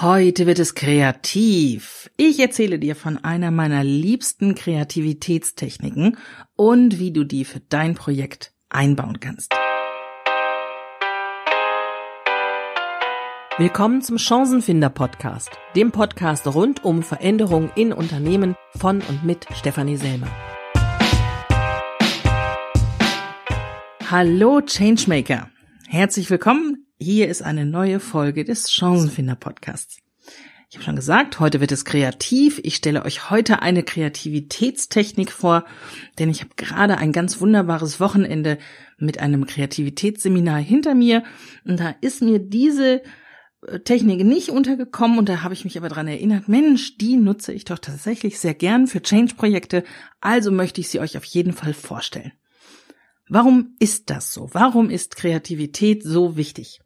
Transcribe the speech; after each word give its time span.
Heute 0.00 0.46
wird 0.46 0.60
es 0.60 0.76
kreativ. 0.76 2.08
Ich 2.16 2.38
erzähle 2.38 2.78
dir 2.78 2.94
von 2.94 3.18
einer 3.24 3.50
meiner 3.50 3.82
liebsten 3.82 4.54
Kreativitätstechniken 4.54 6.16
und 6.54 7.00
wie 7.00 7.10
du 7.10 7.24
die 7.24 7.44
für 7.44 7.58
dein 7.58 7.96
Projekt 7.96 8.52
einbauen 8.68 9.18
kannst. 9.18 9.52
Willkommen 13.56 14.00
zum 14.00 14.18
Chancenfinder 14.18 14.88
Podcast, 14.88 15.50
dem 15.74 15.90
Podcast 15.90 16.46
rund 16.46 16.84
um 16.84 17.02
Veränderungen 17.02 17.72
in 17.74 17.92
Unternehmen 17.92 18.54
von 18.76 19.02
und 19.02 19.24
mit 19.24 19.48
Stefanie 19.52 19.96
Selmer. 19.96 20.30
Hallo 24.08 24.60
Changemaker. 24.60 25.50
Herzlich 25.88 26.30
willkommen 26.30 26.67
hier 27.00 27.28
ist 27.28 27.42
eine 27.42 27.64
neue 27.64 28.00
Folge 28.00 28.44
des 28.44 28.72
Chancenfinder 28.72 29.36
Podcasts. 29.36 29.98
Ich 30.68 30.76
habe 30.76 30.84
schon 30.84 30.96
gesagt, 30.96 31.38
heute 31.38 31.60
wird 31.60 31.70
es 31.70 31.84
kreativ. 31.84 32.60
Ich 32.64 32.74
stelle 32.74 33.04
euch 33.04 33.30
heute 33.30 33.62
eine 33.62 33.84
Kreativitätstechnik 33.84 35.30
vor, 35.30 35.64
denn 36.18 36.28
ich 36.28 36.40
habe 36.40 36.50
gerade 36.56 36.98
ein 36.98 37.12
ganz 37.12 37.40
wunderbares 37.40 38.00
Wochenende 38.00 38.58
mit 38.98 39.20
einem 39.20 39.46
Kreativitätsseminar 39.46 40.58
hinter 40.58 40.94
mir 40.94 41.22
und 41.64 41.78
da 41.78 41.94
ist 42.00 42.20
mir 42.20 42.40
diese 42.40 43.02
äh, 43.66 43.78
Technik 43.78 44.26
nicht 44.26 44.50
untergekommen 44.50 45.18
und 45.18 45.28
da 45.28 45.42
habe 45.42 45.54
ich 45.54 45.64
mich 45.64 45.78
aber 45.78 45.88
dran 45.88 46.08
erinnert, 46.08 46.48
Mensch, 46.48 46.98
die 46.98 47.16
nutze 47.16 47.52
ich 47.52 47.64
doch 47.64 47.78
tatsächlich 47.78 48.40
sehr 48.40 48.54
gern 48.54 48.88
für 48.88 49.00
Change-Projekte, 49.00 49.84
also 50.20 50.50
möchte 50.50 50.80
ich 50.80 50.88
sie 50.88 50.98
euch 50.98 51.16
auf 51.16 51.24
jeden 51.24 51.52
Fall 51.52 51.74
vorstellen. 51.74 52.32
Warum 53.28 53.76
ist 53.78 54.10
das 54.10 54.34
so? 54.34 54.50
Warum 54.52 54.90
ist 54.90 55.16
Kreativität 55.16 56.02
so 56.02 56.36
wichtig? 56.36 56.80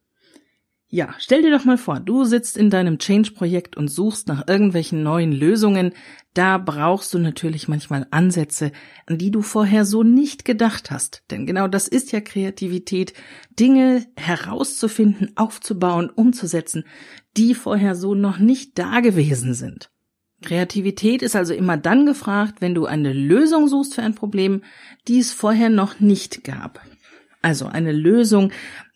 Ja, 0.95 1.15
stell 1.17 1.41
dir 1.41 1.51
doch 1.51 1.65
mal 1.65 1.79
vor, 1.79 2.01
du 2.01 2.25
sitzt 2.25 2.59
in 2.59 2.69
deinem 2.69 2.99
Change-Projekt 2.99 3.79
und 3.79 3.89
suchst 3.89 4.29
nach 4.29 4.47
irgendwelchen 4.47 5.03
neuen 5.03 5.33
Lösungen. 5.33 5.95
Da 6.35 6.59
brauchst 6.59 7.15
du 7.15 7.19
natürlich 7.19 7.67
manchmal 7.67 8.07
Ansätze, 8.11 8.73
an 9.07 9.17
die 9.17 9.31
du 9.31 9.41
vorher 9.41 9.87
so 9.87 10.03
nicht 10.03 10.45
gedacht 10.45 10.91
hast. 10.91 11.23
Denn 11.31 11.47
genau 11.47 11.67
das 11.67 11.89
ist 11.89 12.13
ja 12.13 12.21
Kreativität, 12.21 13.15
Dinge 13.59 14.05
herauszufinden, 14.19 15.33
aufzubauen, 15.35 16.11
umzusetzen, 16.11 16.85
die 17.39 17.55
vorher 17.55 17.95
so 17.95 18.15
noch 18.15 18.39
nicht 18.39 18.79
da 18.79 19.01
gewesen 19.01 19.55
sind. 19.55 19.91
Kreativität 20.43 21.23
ist 21.23 21.37
also 21.37 21.55
immer 21.55 21.79
dann 21.79 22.05
gefragt, 22.05 22.57
wenn 22.61 22.75
du 22.75 22.85
eine 22.85 23.15
Lösung 23.15 23.67
suchst 23.67 23.95
für 23.95 24.03
ein 24.03 24.15
Problem, 24.15 24.63
die 25.09 25.21
es 25.21 25.33
vorher 25.33 25.71
noch 25.71 26.01
nicht 26.01 26.45
gab. 26.45 26.83
Also 27.41 27.67
eine 27.67 27.93
Lösung, 27.93 28.53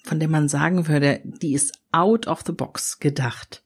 von 0.07 0.21
der 0.21 0.29
man 0.29 0.49
sagen 0.49 0.89
würde, 0.89 1.21
die 1.25 1.53
ist 1.53 1.73
out 1.93 2.27
of 2.27 2.43
the 2.47 2.53
box 2.53 2.99
gedacht. 2.99 3.63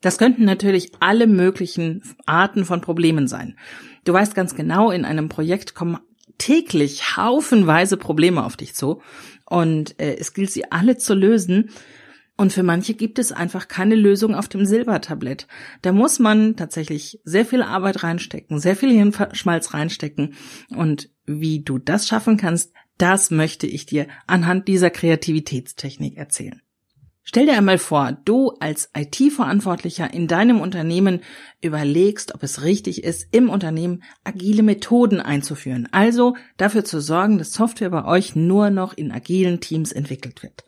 Das 0.00 0.16
könnten 0.16 0.44
natürlich 0.44 0.92
alle 1.00 1.26
möglichen 1.26 2.02
Arten 2.24 2.64
von 2.64 2.80
Problemen 2.80 3.28
sein. 3.28 3.58
Du 4.04 4.12
weißt 4.12 4.34
ganz 4.34 4.54
genau, 4.54 4.90
in 4.90 5.04
einem 5.04 5.28
Projekt 5.28 5.74
kommen 5.74 5.98
täglich 6.38 7.16
haufenweise 7.16 7.96
Probleme 7.96 8.44
auf 8.44 8.56
dich 8.56 8.74
zu 8.74 9.02
und 9.44 10.00
äh, 10.00 10.16
es 10.18 10.32
gilt 10.32 10.50
sie 10.50 10.70
alle 10.72 10.96
zu 10.96 11.14
lösen. 11.14 11.70
Und 12.38 12.54
für 12.54 12.62
manche 12.62 12.94
gibt 12.94 13.18
es 13.18 13.32
einfach 13.32 13.68
keine 13.68 13.94
Lösung 13.94 14.34
auf 14.34 14.48
dem 14.48 14.64
Silbertablett. 14.64 15.46
Da 15.82 15.92
muss 15.92 16.18
man 16.18 16.56
tatsächlich 16.56 17.20
sehr 17.22 17.44
viel 17.44 17.62
Arbeit 17.62 18.02
reinstecken, 18.02 18.58
sehr 18.58 18.76
viel 18.76 18.90
Hirnschmalz 18.90 19.74
reinstecken. 19.74 20.32
Und 20.74 21.10
wie 21.38 21.62
du 21.62 21.78
das 21.78 22.08
schaffen 22.08 22.36
kannst, 22.36 22.72
das 22.98 23.30
möchte 23.30 23.66
ich 23.66 23.86
dir 23.86 24.08
anhand 24.26 24.68
dieser 24.68 24.90
Kreativitätstechnik 24.90 26.16
erzählen. 26.16 26.60
Stell 27.22 27.46
dir 27.46 27.56
einmal 27.56 27.78
vor, 27.78 28.18
du 28.24 28.50
als 28.58 28.90
IT-Verantwortlicher 28.96 30.12
in 30.12 30.26
deinem 30.26 30.60
Unternehmen 30.60 31.20
überlegst, 31.62 32.34
ob 32.34 32.42
es 32.42 32.62
richtig 32.62 33.04
ist, 33.04 33.28
im 33.30 33.48
Unternehmen 33.48 34.02
agile 34.24 34.64
Methoden 34.64 35.20
einzuführen. 35.20 35.86
Also 35.92 36.34
dafür 36.56 36.84
zu 36.84 37.00
sorgen, 37.00 37.38
dass 37.38 37.52
Software 37.52 37.90
bei 37.90 38.04
euch 38.04 38.34
nur 38.34 38.70
noch 38.70 38.94
in 38.94 39.12
agilen 39.12 39.60
Teams 39.60 39.92
entwickelt 39.92 40.42
wird. 40.42 40.64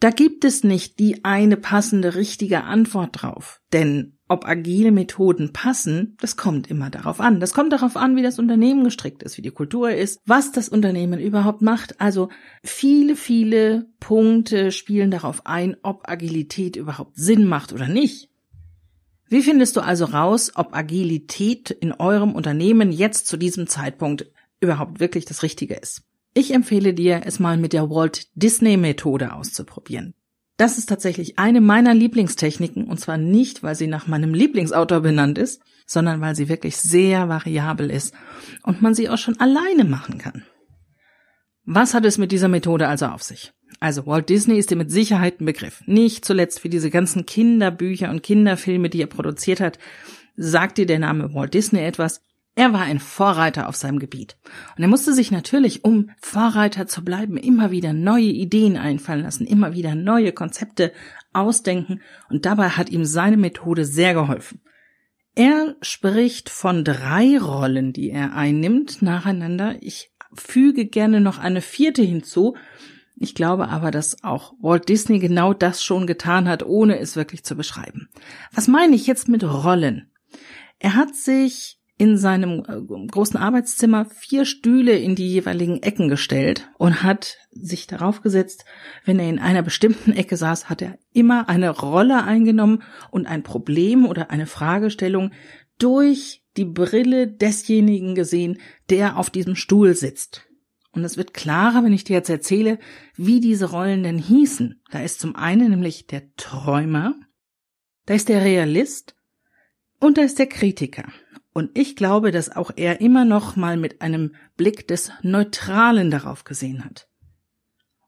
Da 0.00 0.10
gibt 0.10 0.44
es 0.44 0.64
nicht 0.64 0.98
die 0.98 1.24
eine 1.24 1.56
passende 1.56 2.14
richtige 2.14 2.64
Antwort 2.64 3.22
drauf. 3.22 3.60
Denn 3.72 4.18
ob 4.30 4.46
agile 4.46 4.92
Methoden 4.92 5.52
passen, 5.52 6.16
das 6.20 6.36
kommt 6.36 6.70
immer 6.70 6.88
darauf 6.88 7.18
an. 7.20 7.40
Das 7.40 7.52
kommt 7.52 7.72
darauf 7.72 7.96
an, 7.96 8.14
wie 8.14 8.22
das 8.22 8.38
Unternehmen 8.38 8.84
gestrickt 8.84 9.24
ist, 9.24 9.36
wie 9.36 9.42
die 9.42 9.50
Kultur 9.50 9.90
ist, 9.90 10.20
was 10.24 10.52
das 10.52 10.68
Unternehmen 10.68 11.18
überhaupt 11.18 11.62
macht. 11.62 12.00
Also 12.00 12.28
viele, 12.62 13.16
viele 13.16 13.88
Punkte 13.98 14.70
spielen 14.70 15.10
darauf 15.10 15.46
ein, 15.46 15.76
ob 15.82 16.08
Agilität 16.08 16.76
überhaupt 16.76 17.16
Sinn 17.16 17.48
macht 17.48 17.72
oder 17.72 17.88
nicht. 17.88 18.30
Wie 19.28 19.42
findest 19.42 19.76
du 19.76 19.80
also 19.80 20.04
raus, 20.04 20.52
ob 20.54 20.76
Agilität 20.76 21.72
in 21.72 21.92
eurem 21.92 22.32
Unternehmen 22.32 22.92
jetzt 22.92 23.26
zu 23.26 23.36
diesem 23.36 23.66
Zeitpunkt 23.66 24.30
überhaupt 24.60 25.00
wirklich 25.00 25.24
das 25.24 25.42
Richtige 25.42 25.74
ist? 25.74 26.02
Ich 26.34 26.54
empfehle 26.54 26.94
dir, 26.94 27.22
es 27.24 27.40
mal 27.40 27.56
mit 27.56 27.72
der 27.72 27.90
Walt 27.90 28.28
Disney 28.36 28.76
Methode 28.76 29.34
auszuprobieren. 29.34 30.14
Das 30.60 30.76
ist 30.76 30.90
tatsächlich 30.90 31.38
eine 31.38 31.62
meiner 31.62 31.94
Lieblingstechniken 31.94 32.84
und 32.84 33.00
zwar 33.00 33.16
nicht, 33.16 33.62
weil 33.62 33.74
sie 33.74 33.86
nach 33.86 34.06
meinem 34.06 34.34
Lieblingsautor 34.34 35.00
benannt 35.00 35.38
ist, 35.38 35.62
sondern 35.86 36.20
weil 36.20 36.36
sie 36.36 36.50
wirklich 36.50 36.76
sehr 36.76 37.30
variabel 37.30 37.90
ist 37.90 38.12
und 38.64 38.82
man 38.82 38.94
sie 38.94 39.08
auch 39.08 39.16
schon 39.16 39.40
alleine 39.40 39.84
machen 39.84 40.18
kann. 40.18 40.44
Was 41.64 41.94
hat 41.94 42.04
es 42.04 42.18
mit 42.18 42.30
dieser 42.30 42.48
Methode 42.48 42.88
also 42.88 43.06
auf 43.06 43.22
sich? 43.22 43.52
Also 43.80 44.04
Walt 44.04 44.28
Disney 44.28 44.58
ist 44.58 44.70
dir 44.70 44.76
mit 44.76 44.90
Sicherheit 44.90 45.40
ein 45.40 45.46
Begriff. 45.46 45.82
Nicht 45.86 46.26
zuletzt 46.26 46.60
für 46.60 46.68
diese 46.68 46.90
ganzen 46.90 47.24
Kinderbücher 47.24 48.10
und 48.10 48.22
Kinderfilme, 48.22 48.90
die 48.90 49.00
er 49.00 49.06
produziert 49.06 49.60
hat, 49.60 49.78
sagt 50.36 50.76
dir 50.76 50.84
der 50.84 50.98
Name 50.98 51.32
Walt 51.32 51.54
Disney 51.54 51.80
etwas. 51.80 52.20
Er 52.56 52.72
war 52.72 52.82
ein 52.82 52.98
Vorreiter 52.98 53.68
auf 53.68 53.76
seinem 53.76 53.98
Gebiet. 53.98 54.36
Und 54.76 54.82
er 54.82 54.88
musste 54.88 55.14
sich 55.14 55.30
natürlich, 55.30 55.84
um 55.84 56.10
Vorreiter 56.20 56.86
zu 56.86 57.04
bleiben, 57.04 57.36
immer 57.36 57.70
wieder 57.70 57.92
neue 57.92 58.24
Ideen 58.24 58.76
einfallen 58.76 59.22
lassen, 59.22 59.46
immer 59.46 59.74
wieder 59.74 59.94
neue 59.94 60.32
Konzepte 60.32 60.92
ausdenken. 61.32 62.00
Und 62.28 62.46
dabei 62.46 62.70
hat 62.70 62.90
ihm 62.90 63.04
seine 63.04 63.36
Methode 63.36 63.84
sehr 63.84 64.14
geholfen. 64.14 64.60
Er 65.34 65.76
spricht 65.80 66.50
von 66.50 66.84
drei 66.84 67.38
Rollen, 67.38 67.92
die 67.92 68.10
er 68.10 68.34
einnimmt, 68.34 69.00
nacheinander. 69.00 69.76
Ich 69.80 70.12
füge 70.34 70.86
gerne 70.86 71.20
noch 71.20 71.38
eine 71.38 71.60
vierte 71.60 72.02
hinzu. 72.02 72.56
Ich 73.16 73.34
glaube 73.34 73.68
aber, 73.68 73.90
dass 73.90 74.24
auch 74.24 74.54
Walt 74.60 74.88
Disney 74.88 75.18
genau 75.18 75.54
das 75.54 75.84
schon 75.84 76.06
getan 76.06 76.48
hat, 76.48 76.64
ohne 76.64 76.98
es 76.98 77.16
wirklich 77.16 77.44
zu 77.44 77.54
beschreiben. 77.54 78.08
Was 78.52 78.66
meine 78.66 78.96
ich 78.96 79.06
jetzt 79.06 79.28
mit 79.28 79.44
Rollen? 79.44 80.10
Er 80.78 80.94
hat 80.94 81.14
sich 81.14 81.79
in 82.00 82.16
seinem 82.16 82.64
äh, 82.66 83.06
großen 83.08 83.38
Arbeitszimmer 83.38 84.06
vier 84.06 84.46
Stühle 84.46 84.96
in 84.96 85.16
die 85.16 85.28
jeweiligen 85.28 85.82
Ecken 85.82 86.08
gestellt 86.08 86.70
und 86.78 87.02
hat 87.02 87.36
sich 87.50 87.86
darauf 87.86 88.22
gesetzt, 88.22 88.64
wenn 89.04 89.18
er 89.18 89.28
in 89.28 89.38
einer 89.38 89.60
bestimmten 89.60 90.12
Ecke 90.12 90.38
saß, 90.38 90.70
hat 90.70 90.80
er 90.80 90.98
immer 91.12 91.50
eine 91.50 91.68
Rolle 91.68 92.24
eingenommen 92.24 92.82
und 93.10 93.26
ein 93.26 93.42
Problem 93.42 94.06
oder 94.06 94.30
eine 94.30 94.46
Fragestellung 94.46 95.32
durch 95.76 96.42
die 96.56 96.64
Brille 96.64 97.28
desjenigen 97.28 98.14
gesehen, 98.14 98.56
der 98.88 99.18
auf 99.18 99.28
diesem 99.28 99.54
Stuhl 99.54 99.94
sitzt. 99.94 100.48
Und 100.92 101.04
es 101.04 101.18
wird 101.18 101.34
klarer, 101.34 101.84
wenn 101.84 101.92
ich 101.92 102.04
dir 102.04 102.14
jetzt 102.14 102.30
erzähle, 102.30 102.78
wie 103.14 103.40
diese 103.40 103.72
Rollen 103.72 104.04
denn 104.04 104.16
hießen. 104.16 104.80
Da 104.90 105.02
ist 105.02 105.20
zum 105.20 105.36
einen 105.36 105.68
nämlich 105.68 106.06
der 106.06 106.34
Träumer, 106.36 107.14
da 108.06 108.14
ist 108.14 108.30
der 108.30 108.42
Realist 108.42 109.16
und 110.00 110.16
da 110.16 110.22
ist 110.22 110.38
der 110.38 110.46
Kritiker. 110.46 111.04
Und 111.52 111.70
ich 111.74 111.96
glaube, 111.96 112.30
dass 112.30 112.54
auch 112.54 112.70
er 112.76 113.00
immer 113.00 113.24
noch 113.24 113.56
mal 113.56 113.76
mit 113.76 114.02
einem 114.02 114.34
Blick 114.56 114.86
des 114.86 115.10
Neutralen 115.22 116.10
darauf 116.10 116.44
gesehen 116.44 116.84
hat. 116.84 117.08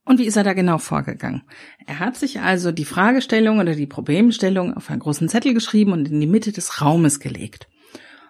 Und 0.04 0.18
wie 0.18 0.26
ist 0.26 0.36
er 0.36 0.44
da 0.44 0.52
genau 0.52 0.78
vorgegangen? 0.78 1.42
Er 1.86 2.00
hat 2.00 2.16
sich 2.16 2.40
also 2.40 2.72
die 2.72 2.84
Fragestellung 2.84 3.60
oder 3.60 3.74
die 3.74 3.86
Problemstellung 3.86 4.74
auf 4.74 4.90
einen 4.90 5.00
großen 5.00 5.28
Zettel 5.28 5.54
geschrieben 5.54 5.92
und 5.92 6.08
in 6.08 6.20
die 6.20 6.26
Mitte 6.26 6.52
des 6.52 6.80
Raumes 6.80 7.20
gelegt. 7.20 7.68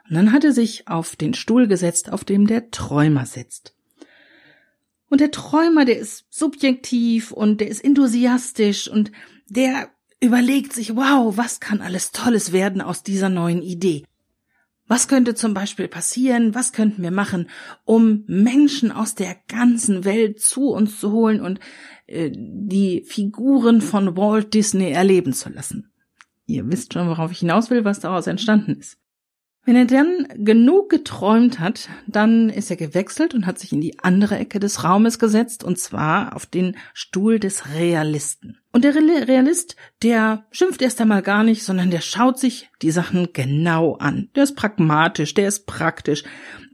Und 0.08 0.16
dann 0.16 0.32
hat 0.32 0.44
er 0.44 0.52
sich 0.52 0.88
auf 0.88 1.16
den 1.16 1.32
Stuhl 1.32 1.66
gesetzt, 1.68 2.12
auf 2.12 2.24
dem 2.24 2.46
der 2.46 2.70
Träumer 2.70 3.24
sitzt. 3.24 3.74
Und 5.08 5.20
der 5.20 5.30
Träumer, 5.30 5.84
der 5.84 5.98
ist 5.98 6.26
subjektiv 6.30 7.32
und 7.32 7.60
der 7.60 7.68
ist 7.68 7.84
enthusiastisch 7.84 8.88
und 8.88 9.12
der 9.46 9.90
überlegt 10.20 10.72
sich, 10.72 10.96
wow, 10.96 11.36
was 11.36 11.60
kann 11.60 11.80
alles 11.80 12.12
Tolles 12.12 12.52
werden 12.52 12.80
aus 12.80 13.02
dieser 13.02 13.28
neuen 13.28 13.62
Idee? 13.62 14.04
Was 14.88 15.08
könnte 15.08 15.34
zum 15.34 15.54
Beispiel 15.54 15.88
passieren? 15.88 16.54
Was 16.54 16.72
könnten 16.72 17.02
wir 17.02 17.10
machen, 17.10 17.48
um 17.84 18.24
Menschen 18.26 18.92
aus 18.92 19.14
der 19.14 19.36
ganzen 19.48 20.04
Welt 20.04 20.40
zu 20.40 20.70
uns 20.70 20.98
zu 20.98 21.12
holen 21.12 21.40
und 21.40 21.60
äh, 22.06 22.30
die 22.32 23.04
Figuren 23.06 23.80
von 23.80 24.16
Walt 24.16 24.54
Disney 24.54 24.90
erleben 24.90 25.32
zu 25.32 25.50
lassen? 25.50 25.92
Ihr 26.46 26.70
wisst 26.70 26.92
schon, 26.92 27.08
worauf 27.08 27.30
ich 27.30 27.38
hinaus 27.38 27.70
will, 27.70 27.84
was 27.84 28.00
daraus 28.00 28.26
entstanden 28.26 28.76
ist. 28.78 28.98
Wenn 29.64 29.76
er 29.76 29.84
dann 29.84 30.26
genug 30.44 30.90
geträumt 30.90 31.60
hat, 31.60 31.88
dann 32.08 32.50
ist 32.50 32.68
er 32.70 32.76
gewechselt 32.76 33.32
und 33.32 33.46
hat 33.46 33.60
sich 33.60 33.72
in 33.72 33.80
die 33.80 34.00
andere 34.00 34.36
Ecke 34.36 34.58
des 34.58 34.82
Raumes 34.82 35.20
gesetzt, 35.20 35.62
und 35.62 35.78
zwar 35.78 36.34
auf 36.34 36.46
den 36.46 36.76
Stuhl 36.94 37.38
des 37.38 37.72
Realisten. 37.74 38.58
Und 38.74 38.84
der 38.84 38.94
Realist, 38.94 39.76
der 40.02 40.46
schimpft 40.50 40.80
erst 40.80 40.98
einmal 41.00 41.20
gar 41.20 41.44
nicht, 41.44 41.62
sondern 41.62 41.90
der 41.90 42.00
schaut 42.00 42.38
sich 42.38 42.70
die 42.80 42.90
Sachen 42.90 43.34
genau 43.34 43.96
an. 43.96 44.30
Der 44.34 44.44
ist 44.44 44.56
pragmatisch, 44.56 45.34
der 45.34 45.46
ist 45.48 45.66
praktisch, 45.66 46.24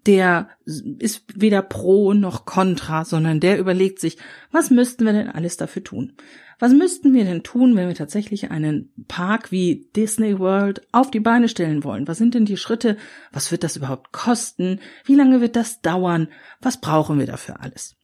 der 0.07 0.49
ist 0.65 1.25
weder 1.35 1.61
pro 1.61 2.15
noch 2.15 2.45
contra, 2.45 3.05
sondern 3.05 3.41
der 3.41 3.59
überlegt 3.59 3.99
sich, 3.99 4.17
was 4.53 4.71
müssten 4.71 5.05
wir 5.07 5.13
denn 5.13 5.29
alles 5.29 5.57
dafür 5.57 5.83
tun? 5.83 6.13
Was 6.61 6.73
müssten 6.73 7.15
wir 7.15 7.25
denn 7.25 7.43
tun, 7.43 7.77
wenn 7.77 7.89
wir 7.89 7.95
tatsächlich 7.95 8.51
einen 8.51 8.93
Park 9.09 9.51
wie 9.51 9.89
Disney 9.95 10.39
World 10.39 10.83
auf 10.93 11.11
die 11.11 11.21
Beine 11.21 11.49
stellen 11.49 11.83
wollen? 11.83 12.07
Was 12.07 12.19
sind 12.19 12.35
denn 12.35 12.45
die 12.45 12.57
Schritte? 12.57 12.97
Was 13.33 13.51
wird 13.51 13.65
das 13.65 13.77
überhaupt 13.77 14.13
kosten? 14.13 14.81
Wie 15.05 15.15
lange 15.15 15.41
wird 15.41 15.57
das 15.57 15.83
dauern? 15.83 16.29
Was 16.61 16.81
brauchen 16.81 17.19
wir 17.19 17.27
dafür 17.27 17.61
alles? 17.61 17.98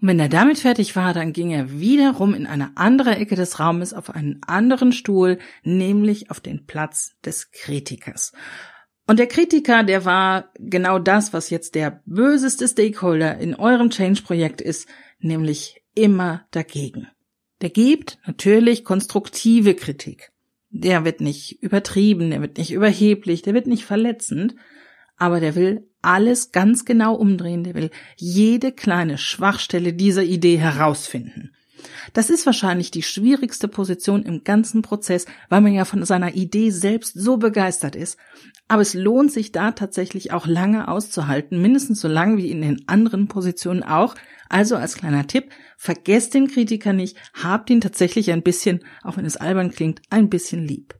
Und 0.00 0.08
wenn 0.08 0.20
er 0.20 0.28
damit 0.28 0.58
fertig 0.58 0.96
war, 0.96 1.12
dann 1.12 1.32
ging 1.32 1.50
er 1.50 1.78
wiederum 1.78 2.34
in 2.34 2.46
eine 2.46 2.76
andere 2.76 3.16
Ecke 3.16 3.36
des 3.36 3.60
Raumes 3.60 3.92
auf 3.92 4.10
einen 4.10 4.40
anderen 4.46 4.92
Stuhl, 4.92 5.38
nämlich 5.62 6.30
auf 6.30 6.40
den 6.40 6.64
Platz 6.64 7.12
des 7.24 7.50
Kritikers. 7.50 8.32
Und 9.06 9.18
der 9.18 9.26
Kritiker, 9.26 9.82
der 9.82 10.04
war 10.04 10.52
genau 10.54 10.98
das, 10.98 11.32
was 11.32 11.50
jetzt 11.50 11.74
der 11.74 12.00
böseste 12.06 12.66
Stakeholder 12.66 13.38
in 13.38 13.54
eurem 13.54 13.90
Change-Projekt 13.90 14.60
ist, 14.60 14.88
nämlich 15.18 15.82
immer 15.94 16.46
dagegen. 16.50 17.08
Der 17.60 17.70
gibt 17.70 18.18
natürlich 18.26 18.84
konstruktive 18.84 19.74
Kritik. 19.74 20.32
Der 20.70 21.04
wird 21.04 21.20
nicht 21.20 21.62
übertrieben, 21.62 22.30
der 22.30 22.40
wird 22.40 22.56
nicht 22.56 22.72
überheblich, 22.72 23.42
der 23.42 23.52
wird 23.52 23.66
nicht 23.66 23.84
verletzend, 23.84 24.54
aber 25.16 25.40
der 25.40 25.56
will 25.56 25.89
alles 26.02 26.52
ganz 26.52 26.84
genau 26.84 27.14
umdrehen, 27.14 27.64
der 27.64 27.74
will 27.74 27.90
jede 28.16 28.72
kleine 28.72 29.18
Schwachstelle 29.18 29.92
dieser 29.92 30.22
Idee 30.22 30.58
herausfinden. 30.58 31.52
Das 32.12 32.30
ist 32.30 32.46
wahrscheinlich 32.46 32.90
die 32.90 33.02
schwierigste 33.02 33.68
Position 33.68 34.22
im 34.22 34.44
ganzen 34.44 34.82
Prozess, 34.82 35.26
weil 35.48 35.60
man 35.60 35.72
ja 35.72 35.84
von 35.84 36.04
seiner 36.04 36.34
Idee 36.34 36.70
selbst 36.70 37.14
so 37.14 37.36
begeistert 37.36 37.96
ist. 37.96 38.18
Aber 38.68 38.82
es 38.82 38.94
lohnt 38.94 39.32
sich 39.32 39.52
da 39.52 39.72
tatsächlich 39.72 40.32
auch 40.32 40.46
lange 40.46 40.88
auszuhalten, 40.88 41.60
mindestens 41.60 42.00
so 42.00 42.08
lange 42.08 42.36
wie 42.36 42.50
in 42.50 42.62
den 42.62 42.86
anderen 42.88 43.28
Positionen 43.28 43.82
auch. 43.82 44.14
Also 44.48 44.76
als 44.76 44.96
kleiner 44.96 45.26
Tipp, 45.26 45.50
vergesst 45.76 46.34
den 46.34 46.48
Kritiker 46.48 46.92
nicht, 46.92 47.16
habt 47.34 47.70
ihn 47.70 47.80
tatsächlich 47.80 48.30
ein 48.30 48.42
bisschen, 48.42 48.80
auch 49.02 49.16
wenn 49.16 49.24
es 49.24 49.36
albern 49.36 49.70
klingt, 49.70 50.02
ein 50.10 50.28
bisschen 50.28 50.66
lieb. 50.66 50.99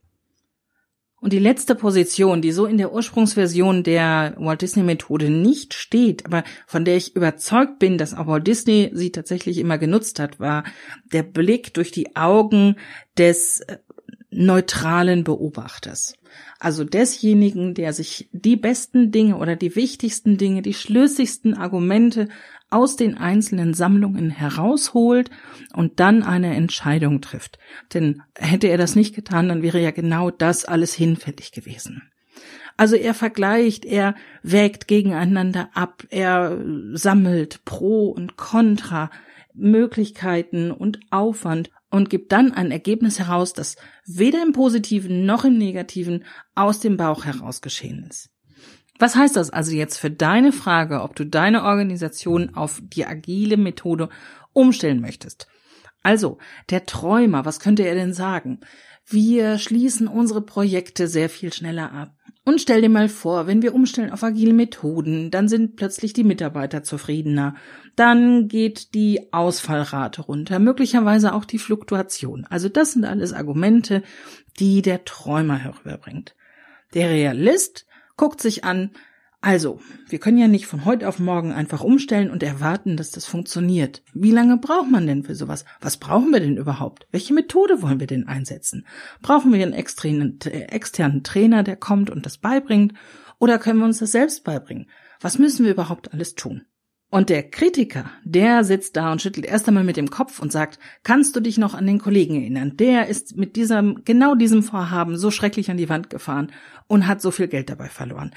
Und 1.21 1.35
die 1.35 1.39
letzte 1.39 1.75
Position, 1.75 2.41
die 2.41 2.51
so 2.51 2.65
in 2.65 2.79
der 2.79 2.93
Ursprungsversion 2.93 3.83
der 3.83 4.35
Walt 4.39 4.63
Disney 4.63 4.83
Methode 4.83 5.29
nicht 5.29 5.75
steht, 5.75 6.25
aber 6.25 6.45
von 6.67 6.87
der 6.87 6.97
ich 6.97 7.15
überzeugt 7.15 7.79
bin, 7.79 7.99
dass 7.99 8.15
auch 8.15 8.27
Walt 8.27 8.47
Disney 8.47 8.91
sie 8.95 9.13
tatsächlich 9.13 9.59
immer 9.59 9.77
genutzt 9.77 10.19
hat, 10.19 10.41
war 10.41 10.65
der 11.13 11.23
Blick 11.23 11.75
durch 11.75 11.91
die 11.91 12.17
Augen 12.17 12.77
des 13.19 13.61
äh, 13.61 13.77
neutralen 14.31 15.25
Beobachters. 15.25 16.15
Also 16.59 16.85
desjenigen, 16.85 17.75
der 17.75 17.93
sich 17.93 18.29
die 18.33 18.57
besten 18.57 19.11
Dinge 19.11 19.37
oder 19.37 19.57
die 19.57 19.75
wichtigsten 19.75 20.39
Dinge, 20.39 20.63
die 20.63 20.75
schlüssigsten 20.75 21.55
Argumente 21.55 22.29
aus 22.71 22.95
den 22.95 23.19
einzelnen 23.19 23.75
Sammlungen 23.75 24.31
herausholt 24.31 25.31
und 25.75 25.99
dann 25.99 26.23
eine 26.23 26.55
Entscheidung 26.55 27.21
trifft. 27.21 27.59
Denn 27.93 28.23
hätte 28.37 28.69
er 28.69 28.79
das 28.79 28.95
nicht 28.95 29.15
getan, 29.15 29.49
dann 29.49 29.63
wäre 29.63 29.81
ja 29.81 29.91
genau 29.91 30.31
das 30.31 30.65
alles 30.65 30.95
hinfällig 30.95 31.51
gewesen. 31.51 32.03
Also 32.77 32.97
er 32.97 33.13
vergleicht, 33.13 33.85
er 33.85 34.15
wägt 34.43 34.89
gegeneinander 34.89 35.69
ab, 35.75 36.05
er 36.09 36.59
sammelt 36.95 37.65
Pro 37.65 38.09
und 38.09 38.37
Contra, 38.37 39.11
Möglichkeiten 39.55 40.71
und 40.71 41.01
Aufwand 41.11 41.71
und 41.91 42.11
gibt 42.11 42.33
dann 42.33 42.53
ein 42.53 42.71
Ergebnis 42.71 43.19
heraus, 43.19 43.53
das 43.53 43.77
weder 44.07 44.43
im 44.43 44.53
positiven 44.53 45.27
noch 45.27 45.45
im 45.45 45.59
negativen 45.59 46.25
aus 46.55 46.81
dem 46.81 46.97
Bauch 46.97 47.25
heraus 47.25 47.61
geschehen 47.61 48.07
ist. 48.09 48.31
Was 48.99 49.17
heißt 49.17 49.37
das 49.37 49.51
also 49.51 49.73
jetzt 49.73 49.97
für 49.97 50.11
deine 50.11 50.53
Frage, 50.53 51.03
ob 51.03 51.17
du 51.17 51.25
deine 51.25 51.65
Organisation 51.65 52.55
auf 52.55 52.83
die 52.83 53.07
agile 53.07 53.57
Methode 53.57 54.11
umstellen 54.53 55.01
möchtest? 55.01 55.49
Also, 56.03 56.39
der 56.69 56.87
Träumer, 56.87 57.45
was 57.45 57.61
könnte 57.61 57.87
er 57.87 57.95
denn 57.95 58.13
sagen? 58.13 58.61
Wir 59.07 59.59
schließen 59.59 60.07
unsere 60.07 60.43
Projekte 60.43 61.09
sehr 61.09 61.29
viel 61.29 61.53
schneller 61.53 61.93
ab. 61.93 62.15
Und 62.45 62.61
stell 62.61 62.81
dir 62.81 62.89
mal 62.89 63.09
vor, 63.09 63.47
wenn 63.47 63.61
wir 63.63 63.75
umstellen 63.75 64.11
auf 64.11 64.23
agile 64.23 64.55
Methoden, 64.55 65.31
dann 65.31 65.47
sind 65.47 65.77
plötzlich 65.77 66.15
die 66.15 66.25
Mitarbeiter 66.25 66.83
zufriedener. 66.83 67.55
Dann 67.97 68.49
geht 68.49 68.95
die 68.95 69.33
Ausfallrate 69.33 70.23
runter, 70.23 70.59
möglicherweise 70.59 71.35
auch 71.35 71.45
die 71.45 71.59
Fluktuation. 71.59 72.47
Also 72.49 72.69
das 72.69 72.93
sind 72.93 73.05
alles 73.05 73.35
Argumente, 73.35 74.03
die 74.59 74.81
der 74.81 75.05
Träumer 75.05 75.59
herüberbringt. 75.59 76.35
Der 76.95 77.11
Realist 77.11 77.87
guckt 78.17 78.41
sich 78.41 78.65
an, 78.65 78.91
also, 79.43 79.81
wir 80.09 80.19
können 80.19 80.37
ja 80.37 80.49
nicht 80.49 80.67
von 80.67 80.85
heute 80.85 81.09
auf 81.09 81.19
morgen 81.19 81.53
einfach 81.53 81.83
umstellen 81.83 82.31
und 82.31 82.43
erwarten, 82.43 82.99
dass 82.99 83.11
das 83.11 83.25
funktioniert. 83.25 84.03
Wie 84.13 84.33
lange 84.33 84.59
braucht 84.59 84.91
man 84.91 85.07
denn 85.07 85.23
für 85.23 85.35
sowas? 85.35 85.65
Was 85.81 85.97
brauchen 85.97 86.31
wir 86.31 86.41
denn 86.41 86.59
überhaupt? 86.59 87.07
Welche 87.11 87.33
Methode 87.33 87.81
wollen 87.81 88.01
wir 88.01 88.07
denn 88.07 88.29
einsetzen? 88.29 88.87
Brauchen 89.23 89.51
wir 89.53 89.63
einen 89.63 89.73
externen, 89.73 90.39
externen 90.43 91.23
Trainer, 91.23 91.63
der 91.63 91.77
kommt 91.77 92.11
und 92.11 92.27
das 92.27 92.37
beibringt? 92.37 92.93
Oder 93.39 93.59
können 93.59 93.79
wir 93.79 93.87
uns 93.87 93.99
das 93.99 94.13
selbst 94.13 94.45
beibringen? 94.45 94.91
Was 95.21 95.39
müssen 95.39 95.65
wir 95.65 95.73
überhaupt 95.73 96.13
alles 96.13 96.35
tun? 96.35 96.67
Und 97.09 97.31
der 97.31 97.43
Kritiker, 97.43 98.11
der 98.25 98.63
sitzt 98.63 98.97
da 98.97 99.11
und 99.11 99.23
schüttelt 99.23 99.47
erst 99.47 99.67
einmal 99.67 99.85
mit 99.85 99.97
dem 99.97 100.11
Kopf 100.11 100.39
und 100.41 100.53
sagt, 100.53 100.79
kannst 101.03 101.35
du 101.35 101.41
dich 101.41 101.59
noch 101.59 101.75
an 101.75 101.87
den 101.87 101.99
Kollegen 101.99 102.37
erinnern? 102.37 102.77
Der 102.77 103.09
ist 103.09 103.37
mit 103.37 103.57
diesem, 103.57 104.03
genau 104.05 104.35
diesem 104.35 104.63
Vorhaben 104.63 105.17
so 105.17 105.31
schrecklich 105.31 105.71
an 105.71 105.77
die 105.77 105.89
Wand 105.89 106.11
gefahren 106.11 106.53
und 106.87 107.09
hat 107.09 107.21
so 107.21 107.31
viel 107.31 107.49
Geld 107.49 107.69
dabei 107.71 107.89
verloren. 107.89 108.33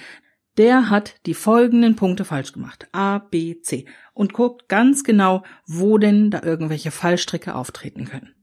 Der 0.57 0.89
hat 0.89 1.15
die 1.25 1.33
folgenden 1.33 1.95
Punkte 1.95 2.25
falsch 2.25 2.51
gemacht. 2.53 2.87
A, 2.91 3.19
B, 3.19 3.59
C. 3.61 3.85
Und 4.13 4.33
guckt 4.33 4.69
ganz 4.69 5.03
genau, 5.03 5.43
wo 5.65 5.97
denn 5.97 6.29
da 6.29 6.43
irgendwelche 6.43 6.91
Fallstricke 6.91 7.55
auftreten 7.55 8.05
können. 8.05 8.35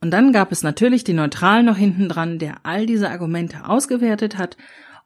Und 0.00 0.10
dann 0.10 0.32
gab 0.32 0.52
es 0.52 0.62
natürlich 0.62 1.02
den 1.02 1.16
Neutralen 1.16 1.66
noch 1.66 1.78
hinten 1.78 2.08
dran, 2.08 2.38
der 2.38 2.66
all 2.66 2.86
diese 2.86 3.10
Argumente 3.10 3.66
ausgewertet 3.68 4.36
hat 4.36 4.56